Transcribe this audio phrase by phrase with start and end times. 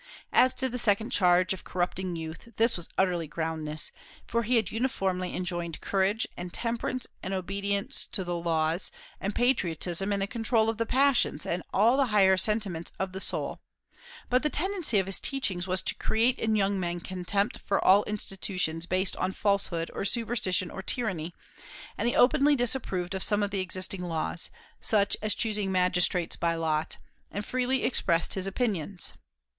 [0.33, 3.91] As to the second charge, of corrupting youth, this was utterly groundless;
[4.25, 10.11] for he had uniformly enjoined courage, and temperance, and obedience to the laws, and patriotism,
[10.11, 13.61] and the control of the passions, and all the higher sentiments of the soul
[14.27, 18.03] But the tendency of his teachings was to create in young men contempt for all
[18.05, 21.35] institutions based on falsehood or superstition or tyranny,
[21.95, 24.49] and he openly disapproved some of the existing laws,
[24.79, 26.97] such as choosing magistrates by lot,
[27.31, 29.13] and freely expressed his opinions.